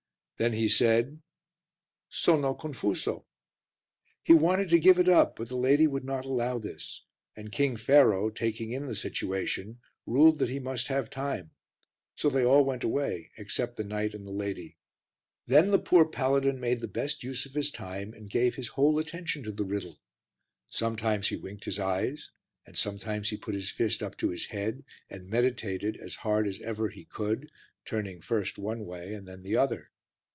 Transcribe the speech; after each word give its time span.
Then 0.37 0.53
he 0.53 0.69
said 0.69 1.21
"Sono 2.09 2.55
confuso." 2.55 3.25
He 4.23 4.33
wanted 4.33 4.69
to 4.69 4.79
give 4.79 4.97
it 4.97 5.07
up, 5.07 5.35
but 5.35 5.49
the 5.49 5.55
lady 5.55 5.85
would 5.85 6.03
not 6.03 6.25
allow 6.25 6.57
this, 6.57 7.03
and 7.35 7.51
King 7.51 7.77
Pharaoh, 7.77 8.31
taking 8.31 8.71
in 8.71 8.87
the 8.87 8.95
situation, 8.95 9.77
ruled 10.07 10.39
that 10.39 10.49
he 10.49 10.57
must 10.57 10.87
have 10.87 11.11
time; 11.11 11.51
so 12.15 12.27
they 12.27 12.43
all 12.43 12.65
went 12.65 12.83
away 12.83 13.29
except 13.37 13.77
the 13.77 13.83
knight 13.83 14.15
and 14.15 14.25
the 14.25 14.31
lady. 14.31 14.77
Then 15.45 15.69
the 15.69 15.77
poor 15.77 16.09
paladin 16.09 16.59
made 16.59 16.81
the 16.81 16.87
best 16.87 17.23
use 17.23 17.45
of 17.45 17.53
his 17.53 17.69
time 17.69 18.11
and 18.15 18.27
gave 18.27 18.55
his 18.55 18.69
whole 18.69 18.97
attention 18.97 19.43
to 19.43 19.51
the 19.51 19.63
riddle; 19.63 20.01
sometimes 20.69 21.27
he 21.27 21.35
winked 21.35 21.65
his 21.65 21.77
eyes, 21.77 22.31
and 22.65 22.75
sometimes 22.75 23.29
he 23.29 23.37
put 23.37 23.53
his 23.53 23.69
fist 23.69 24.01
up 24.01 24.17
to 24.17 24.29
his 24.31 24.47
head 24.47 24.83
and 25.07 25.29
meditated 25.29 25.97
as 25.97 26.15
hard 26.15 26.47
as 26.47 26.59
ever 26.61 26.89
he 26.89 27.05
could, 27.05 27.51
turning 27.85 28.19
first 28.21 28.57
one 28.57 28.87
way 28.87 29.13
and 29.13 29.27
then 29.27 29.43
the 29.43 29.55
other. 29.55 29.89